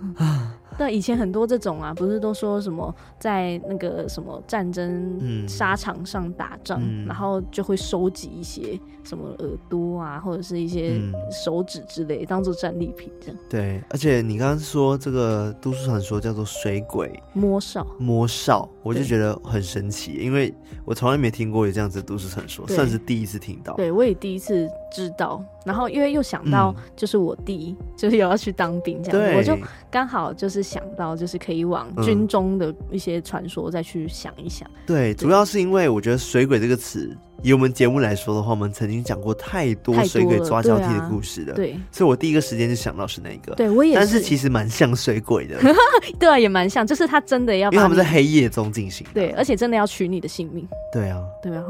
[0.80, 10.98] 对，以前很多这种啊，不是都说什么在那个什么战争沙场上打仗，嗯、然后就会收集一些什么耳朵啊，或者是一些
[11.30, 13.38] 手指之类，嗯、当做战利品这样。
[13.50, 20.54] 对，而且你刚刚说这个都市传说叫做水鬼摸哨，摸哨，我就觉得很神奇，因为
[20.86, 23.74] 我从来没听过有这样子的都市传说，算是第一次听到。
[23.76, 25.44] 对，我也第一次知道。
[25.66, 29.58] 然后因为又想到，就是我弟、嗯、就是有要去当兵这样子，我就
[29.92, 34.70] 刚好就是想到，就是可以往军中的一些传说再去想一想。
[34.86, 35.16] 对，对。
[35.16, 41.54] 主要是因为我觉得“水鬼”这个词，以我们节目来说的话，我们曾经讲过太多水鬼抓交替的故事了。
[41.54, 43.54] 对，啊、对，所以我第一个时间就想到是那个。
[43.56, 45.58] 对我也是，但是其实蛮像水鬼的。
[46.20, 49.06] 对啊，也蛮像，就是他真的要， 因为他们在黑夜中进行。
[49.14, 50.68] 对，而且真的要取你的性命。
[50.92, 51.64] 对啊，对啊。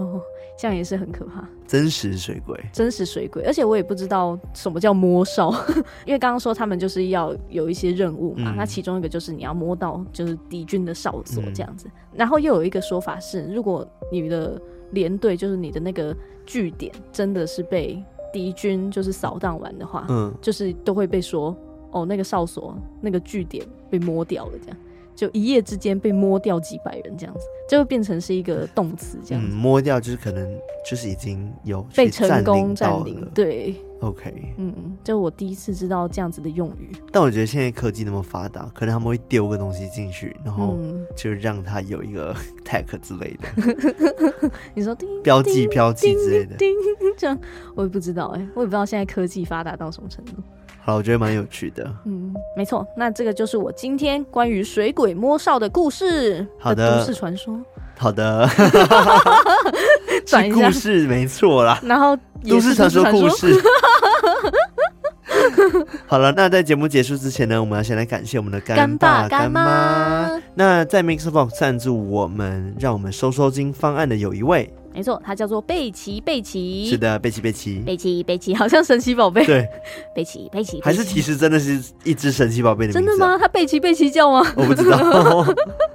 [0.62, 5.50] 这样也是很可怕，真实水鬼，真实水鬼，而且我也不知道什么叫摸哨，
[6.06, 21.56] 因为刚刚说他们就是要有一些任务嘛，嗯、那其中一个就是你要摸到就是敌军的哨所这样子，嗯、然后又有一个说法是，如果你的连队就是你的那个据点真的是被敌军就是扫荡完的话，嗯，就是都会被说
[21.92, 24.78] 哦，那个哨所那个据点被摸掉了这样。
[25.16, 29.50] 就一夜之间被摸掉几百人这样子，就会变成是一个动词这样子。
[29.52, 30.58] 嗯，摸掉就是可能
[30.90, 33.30] 就是已经有被成功占领。
[33.34, 36.92] 对，OK，嗯，就我第一次知道这样子的用语。
[37.12, 40.78] 但我觉得现在科技那么发达，可能他们会丢个东西进去，然后
[41.16, 42.36] 就让它有一个
[42.66, 44.52] tag 之类的。
[44.74, 46.56] 你说标记标记之类的，
[47.18, 47.38] 这样
[47.76, 50.34] 我也不知道哎、欸，我也不知道现在科技发达到什么程度。
[50.82, 51.94] 好，我觉得蛮有趣的。
[52.06, 56.48] 嗯，没错，那这个就是我今天关于水鬼摸哨的故事。
[56.58, 57.60] 好的，都市传说。
[57.98, 58.48] 好的，
[60.30, 61.80] 转一下故事没错啦。
[61.84, 63.54] 然后都市传说故事。
[66.06, 70.30] 好了，那在节目结束之前呢，我们要先来感谢我们的干爸干妈。
[70.56, 74.74] 那在 MixerBox 赞助我们，让我们收收金方案的有一位。
[74.94, 76.88] 没错，它叫做贝奇贝奇。
[76.88, 77.80] 是的，贝奇贝奇。
[77.86, 79.46] 贝奇贝奇，好像神奇宝贝。
[79.46, 79.68] 对，
[80.16, 80.82] 贝奇贝奇。
[80.82, 83.00] 还是其实真的是一只神奇宝贝的名字？
[83.00, 83.38] 真的吗？
[83.40, 84.46] 它贝奇贝奇叫吗？
[84.56, 85.46] 我不知道。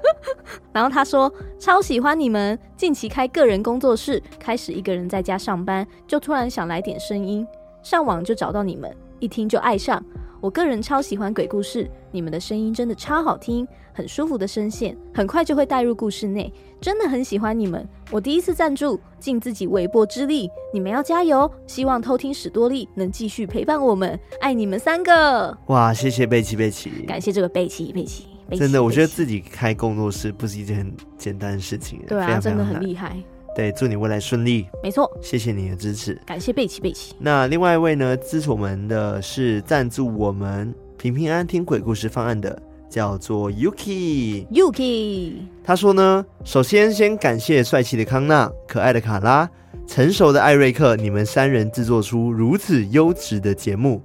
[0.72, 7.46] 然后他说超喜欢你们，近期开个人工作室，开始一个人在家上班，就突然想来点声音，
[7.82, 10.04] 上网就找到你们，一听就爱上。
[10.44, 16.52] 我个人超喜欢鬼故事，你们的声音真的超好听，很舒服的声线，很快就会带入故事内，
[16.82, 17.88] 真的很喜欢你们。
[18.10, 21.50] 我第一次赞助，尽自己微薄之力，你们要加油！
[21.66, 25.56] 希望偷听史多利能继续陪伴我们，爱你们三个。
[25.68, 28.26] 哇，谢谢贝奇贝奇，感谢这个贝奇贝奇。
[28.50, 33.16] 真的，我觉得自己开工作室不是一件很简单的事情，对啊，真的很厉害。
[33.54, 34.66] 对，祝你未来顺利。
[34.82, 37.14] 没错，谢谢你的支持，感谢贝奇贝奇。
[37.18, 44.46] 那另外一位呢，支持我们的是赞助我们平平安安听鬼故事方案的，叫做 Yuki。
[44.48, 49.48] Yuki，他说呢，首先先感谢帅气的康纳、可爱的卡拉、
[49.86, 54.02] 成熟的艾瑞克，你们三人制作出如此优质的节目，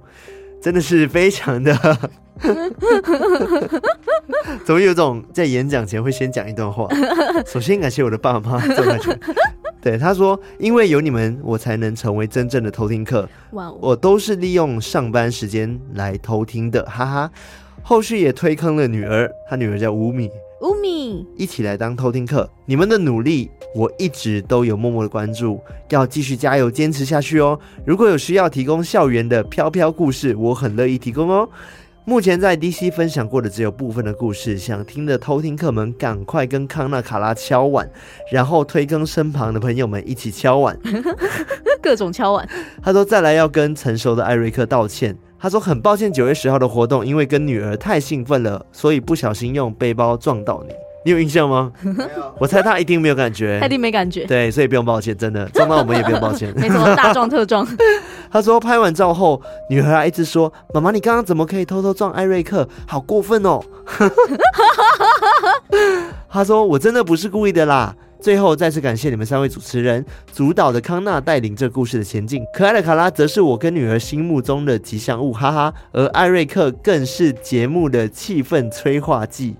[0.62, 1.74] 真的是非常的。
[4.64, 6.88] 怎么有种在演讲前会先讲一段话？
[7.46, 8.60] 首先感谢我的爸妈。
[9.82, 13.26] 对，他说，因为有你们，我才能成为真正的偷听客。
[13.52, 17.30] 哇，我都是利用上班时间来偷听的，哈哈。
[17.82, 22.48] 后续也推坑了女儿，她女儿叫吴米，乌米一起来当偷听客。
[22.66, 27.58] 你们的努力，我一直都有默默的关注，要继续加油，坚持下去哦。
[27.86, 31.48] 如果有需要提供校园的飘飘故事，我很乐意提供哦。
[32.04, 37.88] 目前在 DC 分享过的只有部分的故事，想听的偷听客们赶快跟康纳卡拉敲碗，
[38.30, 40.78] 然后推更身旁的朋友们一起敲碗，
[41.80, 42.48] 各种敲碗。
[42.82, 50.74] 他说再来要跟成熟的艾瑞克道歉，他说很抱歉九月十号的活动，因为跟女儿太兴奋了，所以不小心用背包撞到你。
[51.02, 51.72] 你有印象吗？
[52.38, 54.26] 我猜他一定没有感觉，他一定没感觉。
[54.26, 56.52] 对，所以不用抱歉，真的 撞到我们也不用抱歉。
[56.56, 57.66] 没错，大撞特撞。
[58.30, 62.68] 他说拍完照后，女儿还一直说：“妈妈，你刚刚怎么可以偷偷撞艾瑞克？
[62.86, 63.62] 好过分哦！”
[66.28, 75.72] 他说：“我真的不是故意的啦。”最后再次感谢你们三位主持人主导的康纳带领这故事的前进，可爱的卡拉则是我跟女儿心目中的吉祥物，哈哈。
[75.92, 79.56] 而艾瑞克更是节目的气氛催化剂，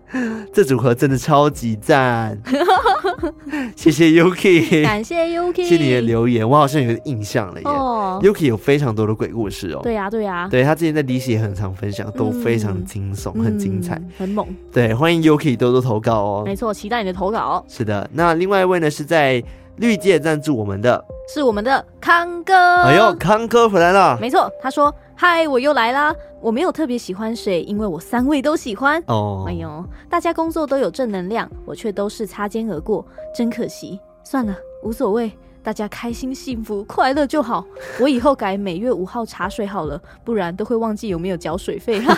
[0.53, 2.39] 这组合真的超级赞。
[3.77, 7.67] 谢谢 Yuki，感谢 Yuki，谢谢你的留言，我好像有印象了耶。
[7.67, 8.23] Oh.
[8.23, 9.81] Yuki 有非常多的鬼故事哦。
[9.83, 14.47] 对呀、啊，对呀、啊，对他之前在 DC 也很常分享，都非常惊悚，嗯、很精彩、嗯，很猛。
[14.71, 16.43] 对，欢迎 Yuki 多多投稿哦。
[16.45, 17.65] 没错，期待你的投稿。
[17.69, 19.43] 是的，那另外一位呢是在
[19.77, 22.55] 绿界赞助我们的，是我们的康哥。
[22.83, 24.19] 哎呦，康哥回来了。
[24.21, 26.15] 没错，他说：“嗨，我又来啦。
[26.43, 29.03] 我没有特别喜欢谁，因为我三位都喜欢。
[29.07, 33.99] 哦，哎呦，大家工作都有正能量，我却都是擦肩而过，真可惜。
[34.25, 35.33] 算了，无所谓，
[35.63, 37.65] 大家开心、幸福、快乐就好。
[37.99, 42.03] 我以后改每月五号茶水好了，不然都会忘记有没有缴水费。”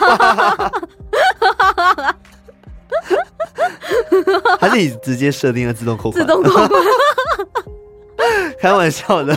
[4.61, 6.25] 还是你直接设定了自动扣款？
[6.25, 6.71] 自动扣款，
[8.59, 9.37] 开玩笑的。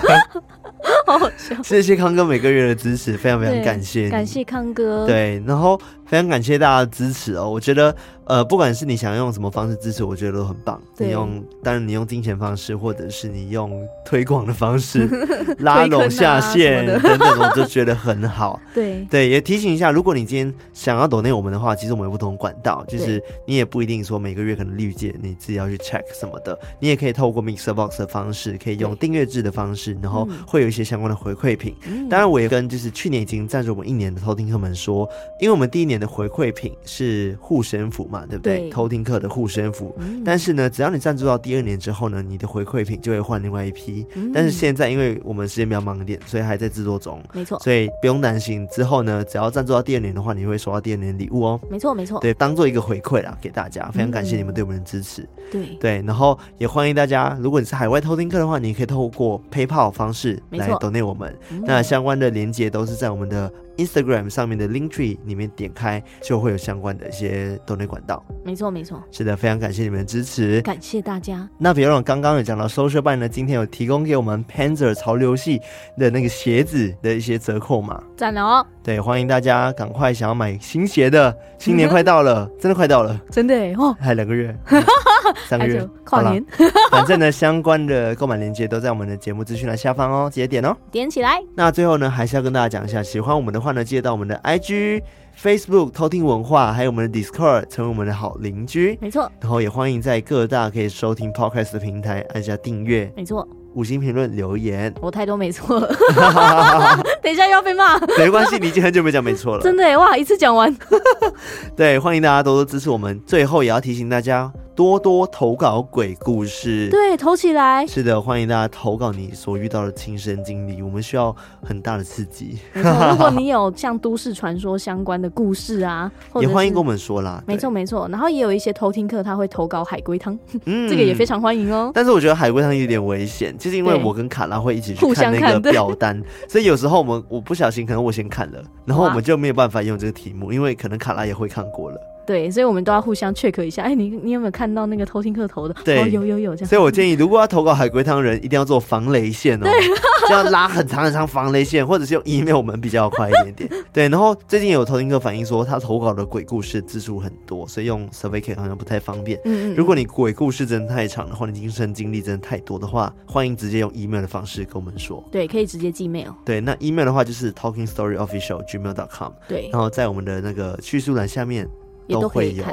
[1.05, 1.55] 好好笑。
[1.63, 5.05] 谢谢康哥每个月的支持，非常非常感谢，感谢康哥。
[5.05, 7.49] 对，然后非常感谢大家的支持哦。
[7.49, 10.81] 我觉得，呃，不管是你想用什么方式支持，我觉得都很棒。
[10.97, 15.07] 你用，当然你用金钱方式，或者是你用推广的方式
[15.59, 18.59] 拉拢下线等等，我就觉得很好。
[18.73, 31.75] 对对，也提醒一下，如果你今天想要 donate 我们的话，其实我们有不同管道，就是你也不一定说每个月可能绿界你自己要去 check 什么的，你也可以透过 Mixer Box 的方式，可以用订阅制的方式，然后会有一些相关的回馈品。
[31.87, 35.07] 嗯、当然，我也跟就是去年已经赞助我们一年的偷听客们说，
[35.39, 38.59] 因为我们第一年的回馈品是护身符嘛，对不对？
[38.61, 39.95] 对偷听课的护身符。
[39.99, 44.05] 嗯、但是呢，只要你赞助到第二年之后呢，你的回馈品就会换另外一批。
[44.15, 47.21] 嗯、但是现在因为我们时间比较忙一点，所以还在制作中。
[47.33, 47.59] 没错。
[47.59, 51.59] 所以不用担心，之后呢，只要赞助到第二年的话，你会收到第二年的礼物哦。
[51.69, 52.19] 没错，没错。
[52.19, 55.21] 对，当做一个回馈啦，给大家，非常感谢你们对我们的支持。
[55.21, 61.35] 嗯、对对，然后也欢迎大家，如果你是海外偷听课的话，你可以透过 PayPal 方式来 donate 我们。
[61.63, 68.23] 那相关的连接都是在我们的 Instagram 上面的 Link Tree 里面点开，就会有相关的一些 donate 管道。
[68.43, 69.01] 没错，没错。
[69.11, 71.47] 是的，非常感谢你们的支持，感谢大家。
[71.57, 75.61] 那比如我刚刚有讲到 Social Buy 呢，今天有提供给我们 Panzer 潮流系
[75.97, 78.65] 的那个鞋子的一些折扣码，赞了哦。
[78.83, 84.55] 对，欢迎大家赶快想要买新鞋的，新年快到了，真的快到了，真的哦，还两个月，
[85.49, 86.43] 三个月，跨年。
[86.91, 91.43] 反正呢，相关的购买链接都在我们的节目资讯栏下方哦，直接点哦，点起来。
[91.55, 95.01] 那最后呢，还是要跟大家讲一下，喜欢我们的话呢，记得到我们的 IG、
[95.35, 98.97] Facebook 偷听文化，还有我们的 Discord，成为我们的好邻居。
[99.01, 99.29] 没错。
[99.41, 103.11] 然后也欢迎在各大可以收听 Podcast 的平台按下订阅。
[103.15, 103.45] 没错。
[103.75, 104.93] 五星评论留言。
[105.01, 105.87] 我太多没错了，
[107.21, 107.99] 等一下又要被骂。
[108.17, 109.61] 没关系，你已经很久没讲没错了。
[109.61, 110.75] 真的耶，哇，一次讲完。
[111.75, 113.21] 对，欢迎大家多多支持我们。
[113.25, 114.51] 最后也要提醒大家。
[114.75, 117.87] 多多投稿鬼故事，对，投起来。
[117.87, 122.59] 是的，欢迎大家投稿你所遇到的亲身经历，我们需要很大的刺激。
[122.73, 122.83] 如
[123.15, 126.11] 果你有像都市传说相关的故事啊，
[126.41, 127.41] 也欢迎跟我们说啦。
[127.47, 128.05] 没错，没错。
[128.11, 131.89] 然后也有一些偷听客他会投稿海龟汤，嗯，这个也非常欢迎哦。
[131.93, 141.97] 但是我觉得海龟汤有点危险，就是因为我跟卡拉会一起去看那个表单， 所以有时候我们我不小心，可能我先看了，然后我们就没有办法用这个题目，因为可能卡拉也会看过了。
[142.25, 143.83] 对，所以我们都要互相 check 一下。
[143.83, 145.75] 哎，你你有没有看到那个偷听客投的？
[145.83, 146.69] 对，哦、有有有这样。
[146.69, 149.71] 所以我建议，如果要投稿海龟汤人，一定要做防雷线哦，对
[150.27, 153.69] 就要拉很长很长防雷线，或者是用 email 我们比较快一点点。
[153.93, 159.39] 对，然后最近有偷听客反映说，他投稿的鬼故事字数很多，所以用 SurveyCat 好像不太方便。
[159.45, 159.75] 嗯，嗯嗯。
[159.75, 165.23] 如果你鬼故事真的太长的话，你亲身经历真的太多的话，欢迎直接用 email 的方式跟我们说。
[165.31, 166.33] 对，可以直接寄 mail。
[166.43, 169.31] 对，那 email 的话就是 talkingstoryofficial@gmail.com。
[169.47, 171.69] 对，然后在我们的那个叙述栏下面。
[172.07, 172.63] 都会有，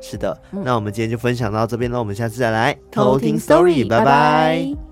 [0.00, 0.36] 是的。
[0.52, 4.89] 嗯、那我们今天就分享到这边了，我们下次再来偷听 story，拜拜。